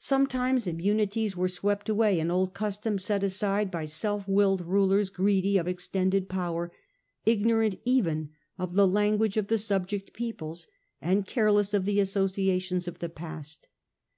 Some 0.00 0.26
times 0.26 0.66
immunities 0.66 1.34
were 1.34 1.48
swept 1.48 1.88
away, 1.88 2.20
and 2.20 2.30
old 2.30 2.52
customs 2.52 3.06
set 3.06 3.22
aside 3.22 3.70
by 3.70 3.86
self 3.86 4.28
willed 4.28 4.60
rulers 4.60 5.08
greedy 5.08 5.56
of 5.56 5.66
extended 5.66 6.28
power, 6.28 6.70
ignorant 7.24 7.80
even 7.86 8.32
of 8.58 8.74
the 8.74 8.86
language 8.86 9.38
of 9.38 9.46
the 9.46 9.56
subject 9.56 10.12
peoples, 10.12 10.66
and 11.00 11.26
careless 11.26 11.72
of 11.72 11.86
the 11.86 12.00
associations 12.00 12.86
of 12.86 12.98
the 12.98 13.08
past. 13.08 13.66